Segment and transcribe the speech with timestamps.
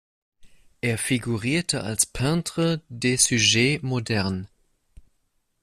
[0.81, 4.47] Er figurierte als „Peintre des sujets modernes“.